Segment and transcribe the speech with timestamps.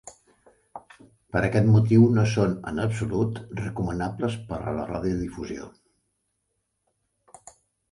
[1.35, 5.71] Per aquest motiu no són, en absolut, recomanables per a la radiodifusió.